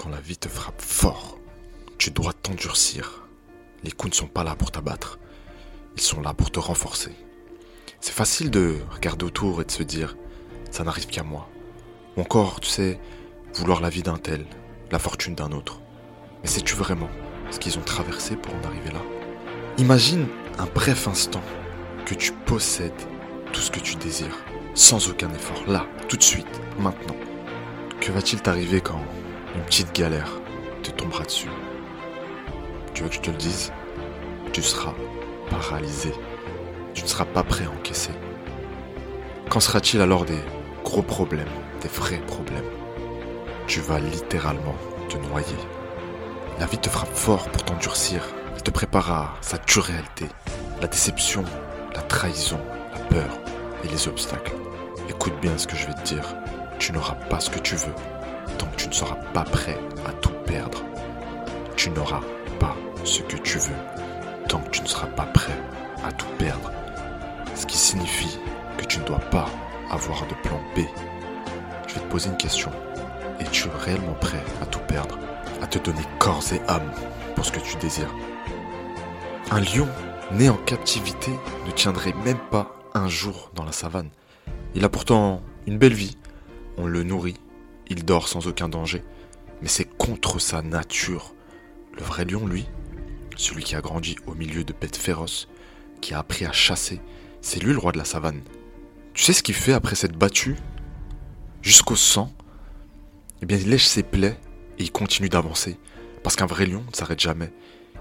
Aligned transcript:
Quand 0.00 0.08
la 0.08 0.20
vie 0.20 0.38
te 0.38 0.48
frappe 0.48 0.80
fort, 0.80 1.36
tu 1.98 2.10
dois 2.10 2.32
t'endurcir. 2.32 3.28
Les 3.84 3.90
coups 3.90 4.12
ne 4.12 4.16
sont 4.16 4.28
pas 4.28 4.44
là 4.44 4.56
pour 4.56 4.70
t'abattre, 4.70 5.18
ils 5.94 6.00
sont 6.00 6.22
là 6.22 6.32
pour 6.32 6.50
te 6.50 6.58
renforcer. 6.58 7.14
C'est 8.00 8.14
facile 8.14 8.50
de 8.50 8.78
regarder 8.88 9.26
autour 9.26 9.60
et 9.60 9.66
de 9.66 9.70
se 9.70 9.82
dire 9.82 10.16
ça 10.70 10.84
n'arrive 10.84 11.08
qu'à 11.08 11.22
moi. 11.22 11.50
Ou 12.16 12.22
encore, 12.22 12.60
tu 12.60 12.70
sais, 12.70 12.98
vouloir 13.52 13.82
la 13.82 13.90
vie 13.90 14.02
d'un 14.02 14.16
tel, 14.16 14.46
la 14.90 14.98
fortune 14.98 15.34
d'un 15.34 15.52
autre. 15.52 15.82
Mais 16.42 16.48
sais-tu 16.48 16.76
vraiment 16.76 17.10
ce 17.50 17.58
qu'ils 17.58 17.78
ont 17.78 17.82
traversé 17.82 18.36
pour 18.36 18.54
en 18.54 18.64
arriver 18.64 18.92
là? 18.92 19.02
Imagine 19.76 20.28
un 20.58 20.64
bref 20.64 21.08
instant 21.08 21.42
que 22.06 22.14
tu 22.14 22.32
possèdes 22.32 23.02
tout 23.52 23.60
ce 23.60 23.70
que 23.70 23.80
tu 23.80 23.96
désires, 23.96 24.38
sans 24.72 25.10
aucun 25.10 25.30
effort, 25.34 25.62
là, 25.66 25.84
tout 26.08 26.16
de 26.16 26.22
suite, 26.22 26.62
maintenant. 26.78 27.16
Que 28.00 28.12
va-t-il 28.12 28.40
t'arriver 28.40 28.80
quand 28.80 29.04
une 29.54 29.62
petite 29.62 29.94
galère 29.94 30.30
te 30.82 30.90
tombera 30.90 31.24
dessus 31.24 31.48
Tu 32.94 33.02
veux 33.02 33.08
que 33.08 33.14
je 33.14 33.20
te 33.20 33.30
le 33.30 33.36
dise? 33.36 33.72
Tu 34.52 34.62
seras 34.62 34.94
paralysé. 35.48 36.12
Tu 36.94 37.02
ne 37.02 37.08
seras 37.08 37.24
pas 37.24 37.42
prêt 37.42 37.64
à 37.64 37.70
encaisser. 37.70 38.12
Qu'en 39.48 39.60
sera-t-il 39.60 40.00
alors 40.00 40.24
des 40.24 40.38
gros 40.84 41.02
problèmes, 41.02 41.48
des 41.82 41.88
vrais 41.88 42.20
problèmes? 42.26 42.64
Tu 43.66 43.80
vas 43.80 43.98
littéralement 43.98 44.76
te 45.08 45.16
noyer. 45.16 45.46
La 46.58 46.66
vie 46.66 46.78
te 46.78 46.88
frappe 46.88 47.14
fort 47.14 47.48
pour 47.50 47.64
t'endurcir. 47.64 48.22
Elle 48.54 48.62
te 48.62 48.70
prépare 48.70 49.10
à 49.12 49.34
sa 49.40 49.58
dure 49.58 49.84
réalité. 49.84 50.26
La 50.80 50.88
déception, 50.88 51.44
la 51.94 52.02
trahison, 52.02 52.60
la 52.92 53.00
peur 53.04 53.38
et 53.84 53.88
les 53.88 54.08
obstacles. 54.08 54.52
Écoute 55.08 55.34
bien 55.40 55.56
ce 55.56 55.66
que 55.66 55.76
je 55.76 55.86
vais 55.86 55.94
te 55.94 56.14
dire. 56.14 56.34
Tu 56.78 56.92
n'auras 56.92 57.14
pas 57.14 57.40
ce 57.40 57.50
que 57.50 57.58
tu 57.58 57.76
veux 57.76 57.94
tant 58.58 58.66
que 58.66 58.76
tu 58.76 58.88
ne 58.88 58.94
seras 58.94 59.16
pas 59.32 59.44
prêt 59.44 59.78
à 60.06 60.12
tout 60.12 60.32
perdre. 60.46 60.84
Tu 61.76 61.90
n'auras 61.90 62.20
pas 62.58 62.76
ce 63.04 63.22
que 63.22 63.36
tu 63.36 63.58
veux 63.58 63.76
tant 64.48 64.60
que 64.60 64.70
tu 64.70 64.82
ne 64.82 64.86
seras 64.88 65.06
pas 65.06 65.26
prêt 65.26 65.56
à 66.04 66.12
tout 66.12 66.26
perdre. 66.38 66.72
Ce 67.54 67.66
qui 67.66 67.78
signifie 67.78 68.38
que 68.76 68.84
tu 68.84 68.98
ne 68.98 69.04
dois 69.04 69.20
pas 69.30 69.46
avoir 69.90 70.26
de 70.26 70.34
plan 70.42 70.60
B. 70.74 70.80
Je 71.86 71.94
vais 71.94 72.00
te 72.00 72.10
poser 72.10 72.30
une 72.30 72.36
question. 72.36 72.70
Es-tu 73.38 73.68
réellement 73.68 74.14
prêt 74.14 74.42
à 74.60 74.66
tout 74.66 74.80
perdre 74.80 75.18
À 75.62 75.66
te 75.66 75.78
donner 75.78 76.02
corps 76.18 76.42
et 76.52 76.60
âme 76.68 76.90
pour 77.34 77.44
ce 77.44 77.52
que 77.52 77.60
tu 77.60 77.76
désires? 77.76 78.14
Un 79.50 79.60
lion 79.60 79.88
né 80.32 80.48
en 80.48 80.56
captivité 80.56 81.32
ne 81.66 81.70
tiendrait 81.72 82.14
même 82.24 82.38
pas 82.50 82.76
un 82.94 83.08
jour 83.08 83.50
dans 83.54 83.64
la 83.64 83.72
savane. 83.72 84.10
Il 84.74 84.84
a 84.84 84.88
pourtant 84.88 85.42
une 85.66 85.78
belle 85.78 85.94
vie. 85.94 86.16
On 86.76 86.86
le 86.86 87.02
nourrit, 87.02 87.36
il 87.90 88.04
dort 88.04 88.28
sans 88.28 88.46
aucun 88.46 88.68
danger. 88.68 89.04
Mais 89.60 89.68
c'est 89.68 89.84
contre 89.84 90.38
sa 90.38 90.62
nature. 90.62 91.34
Le 91.92 92.02
vrai 92.02 92.24
lion, 92.24 92.46
lui, 92.46 92.66
celui 93.36 93.62
qui 93.62 93.76
a 93.76 93.80
grandi 93.80 94.16
au 94.26 94.34
milieu 94.34 94.64
de 94.64 94.72
bêtes 94.72 94.96
féroces, 94.96 95.48
qui 96.00 96.14
a 96.14 96.20
appris 96.20 96.46
à 96.46 96.52
chasser, 96.52 97.00
c'est 97.42 97.62
lui 97.62 97.72
le 97.72 97.78
roi 97.78 97.92
de 97.92 97.98
la 97.98 98.04
savane. 98.04 98.42
Tu 99.12 99.24
sais 99.24 99.32
ce 99.32 99.42
qu'il 99.42 99.54
fait 99.54 99.72
après 99.72 99.96
s'être 99.96 100.16
battu? 100.16 100.56
Jusqu'au 101.62 101.96
sang? 101.96 102.32
Eh 103.42 103.46
bien, 103.46 103.58
il 103.58 103.68
lèche 103.68 103.86
ses 103.86 104.02
plaies 104.02 104.38
et 104.78 104.84
il 104.84 104.92
continue 104.92 105.28
d'avancer. 105.28 105.78
Parce 106.22 106.36
qu'un 106.36 106.46
vrai 106.46 106.66
lion 106.66 106.84
ne 106.88 106.96
s'arrête 106.96 107.20
jamais. 107.20 107.52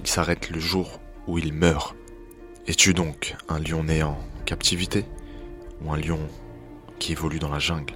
Il 0.00 0.06
s'arrête 0.06 0.50
le 0.50 0.60
jour 0.60 1.00
où 1.26 1.38
il 1.38 1.52
meurt. 1.52 1.94
Es-tu 2.66 2.94
donc 2.94 3.36
un 3.48 3.58
lion 3.58 3.84
né 3.84 4.02
en 4.02 4.18
captivité 4.46 5.04
Ou 5.82 5.92
un 5.92 5.96
lion 5.96 6.20
qui 6.98 7.12
évolue 7.12 7.38
dans 7.38 7.50
la 7.50 7.58
jungle, 7.58 7.94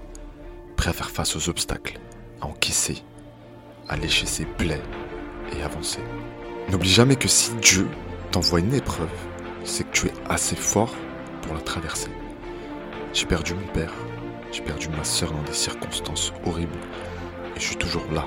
prêt 0.78 0.90
à 0.90 0.92
faire 0.92 1.10
face 1.10 1.34
aux 1.34 1.50
obstacles, 1.50 1.98
à 2.40 2.46
encaisser, 2.46 3.02
à 3.88 3.96
lécher 3.96 4.26
ses 4.26 4.44
plaies 4.46 4.80
et 5.52 5.62
avancer 5.62 6.00
N'oublie 6.70 6.88
jamais 6.88 7.16
que 7.16 7.28
si 7.28 7.52
Dieu 7.56 7.88
t'envoie 8.30 8.60
une 8.60 8.74
épreuve, 8.74 9.10
c'est 9.64 9.84
que 9.84 9.92
tu 9.92 10.06
es 10.06 10.12
assez 10.28 10.54
fort 10.54 10.94
pour 11.42 11.54
la 11.54 11.60
traverser. 11.60 12.10
J'ai 13.12 13.26
perdu 13.26 13.54
mon 13.54 13.66
père, 13.72 13.92
j'ai 14.52 14.62
perdu 14.62 14.88
ma 14.90 15.02
soeur 15.02 15.32
dans 15.32 15.42
des 15.42 15.52
circonstances 15.52 16.32
horribles, 16.46 16.78
et 17.56 17.60
je 17.60 17.64
suis 17.64 17.76
toujours 17.76 18.06
là, 18.12 18.26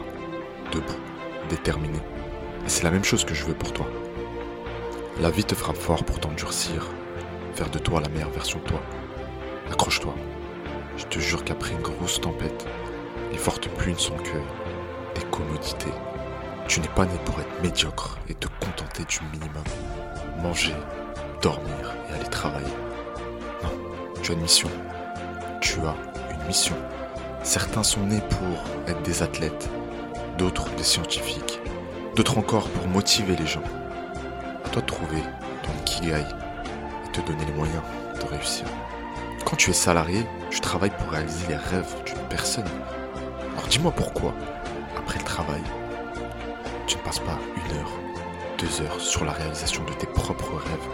debout, 0.73 0.99
déterminé. 1.49 1.99
Et 2.65 2.69
c'est 2.69 2.83
la 2.83 2.91
même 2.91 3.05
chose 3.05 3.23
que 3.23 3.33
je 3.33 3.45
veux 3.45 3.53
pour 3.53 3.71
toi. 3.71 3.87
La 5.21 5.29
vie 5.29 5.45
te 5.45 5.55
frappe 5.55 5.77
fort 5.77 6.03
pour 6.03 6.19
t'endurcir, 6.19 6.89
faire 7.53 7.69
de 7.69 7.79
toi 7.79 8.01
la 8.01 8.09
meilleure 8.09 8.31
version 8.31 8.59
de 8.59 8.65
toi. 8.65 8.81
Accroche-toi. 9.71 10.15
Je 10.97 11.05
te 11.05 11.19
jure 11.19 11.43
qu'après 11.43 11.71
une 11.71 11.81
grosse 11.81 12.19
tempête, 12.19 12.65
les 13.31 13.37
fortes 13.37 13.69
pluies 13.69 13.93
ne 13.93 13.99
sont 13.99 14.17
que 14.17 15.19
des 15.19 15.25
commodités. 15.27 15.93
Tu 16.67 16.79
n'es 16.79 16.87
pas 16.89 17.05
né 17.05 17.17
pour 17.25 17.39
être 17.39 17.61
médiocre 17.61 18.17
et 18.29 18.33
te 18.33 18.47
contenter 18.59 19.03
du 19.05 19.19
minimum. 19.31 19.63
Manger, 20.41 20.75
dormir 21.41 21.95
et 22.09 22.13
aller 22.13 22.29
travailler. 22.29 22.73
Non, 23.63 23.69
tu 24.21 24.31
as 24.31 24.33
une 24.35 24.41
mission. 24.41 24.69
Tu 25.61 25.79
as 25.79 25.95
une 26.33 26.47
mission. 26.47 26.75
Certains 27.43 27.83
sont 27.83 28.05
nés 28.05 28.21
pour 28.29 28.63
être 28.87 29.01
des 29.01 29.23
athlètes, 29.23 29.69
d'autres 30.37 30.69
des 30.75 30.83
scientifiques, 30.83 31.59
d'autres 32.15 32.37
encore 32.37 32.69
pour 32.69 32.87
motiver 32.87 33.35
les 33.35 33.47
gens. 33.47 33.63
Toi 34.71 34.81
de 34.81 34.87
trouver 34.87 35.21
ton 35.63 35.71
kigai 35.83 36.23
et 37.05 37.11
te 37.11 37.21
donner 37.21 37.45
les 37.45 37.53
moyens 37.53 37.83
de 38.21 38.25
réussir. 38.27 38.65
Quand 39.45 39.57
tu 39.57 39.71
es 39.71 39.73
salarié, 39.73 40.25
tu 40.49 40.61
travailles 40.61 40.95
pour 40.97 41.09
réaliser 41.09 41.45
les 41.47 41.57
rêves 41.57 41.93
d'une 42.05 42.27
personne. 42.29 42.69
Alors 43.51 43.67
dis-moi 43.67 43.91
pourquoi, 43.91 44.33
après 44.97 45.19
le 45.19 45.25
travail, 45.25 45.61
tu 46.87 46.97
ne 46.97 47.01
passes 47.01 47.19
pas 47.19 47.37
une 47.55 47.77
heure, 47.77 47.91
deux 48.57 48.81
heures 48.81 49.01
sur 49.01 49.25
la 49.25 49.33
réalisation 49.33 49.83
de 49.83 49.93
tes 49.93 50.07
propres 50.07 50.55
rêves? 50.55 50.89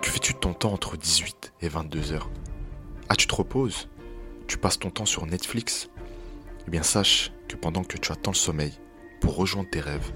Que 0.00 0.08
fais-tu 0.08 0.32
de 0.32 0.38
ton 0.38 0.54
temps 0.54 0.72
entre 0.72 0.96
18 0.96 1.54
et 1.60 1.68
22 1.68 2.12
heures? 2.12 2.30
Ah, 3.08 3.16
tu 3.16 3.26
te 3.26 3.34
reposes? 3.34 3.88
Tu 4.46 4.58
passes 4.58 4.78
ton 4.78 4.90
temps 4.90 5.06
sur 5.06 5.26
Netflix? 5.26 5.90
Eh 6.66 6.70
bien, 6.70 6.82
sache 6.82 7.32
que 7.48 7.56
pendant 7.56 7.82
que 7.82 7.98
tu 7.98 8.12
attends 8.12 8.30
le 8.30 8.36
sommeil 8.36 8.72
pour 9.20 9.36
rejoindre 9.36 9.70
tes 9.70 9.80
rêves, 9.80 10.12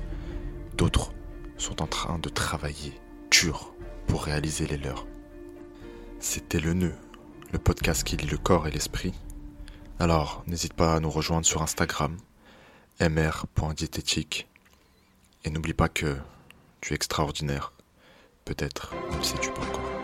d'autres 0.76 1.12
sont 1.56 1.82
en 1.82 1.86
train 1.86 2.18
de 2.18 2.28
travailler 2.28 3.00
dur 3.30 3.74
pour 4.06 4.22
réaliser 4.22 4.66
les 4.66 4.78
leurs. 4.78 5.06
C'était 6.20 6.60
le 6.60 6.74
nœud, 6.74 6.94
le 7.52 7.58
podcast 7.58 8.04
qui 8.04 8.16
lie 8.16 8.26
le 8.26 8.38
corps 8.38 8.66
et 8.66 8.70
l'esprit. 8.70 9.14
Alors, 9.98 10.42
n'hésite 10.46 10.74
pas 10.74 10.94
à 10.94 11.00
nous 11.00 11.10
rejoindre 11.10 11.46
sur 11.46 11.62
Instagram, 11.62 12.16
mr.diététique. 13.00 14.48
Et 15.44 15.50
n'oublie 15.50 15.74
pas 15.74 15.88
que 15.88 16.16
tu 16.80 16.92
es 16.92 16.96
extraordinaire. 16.96 17.72
Peut-être 18.44 18.94
ne 19.10 19.16
le 19.16 19.22
sais-tu 19.22 19.50
pas 19.50 19.62
encore. 19.62 19.95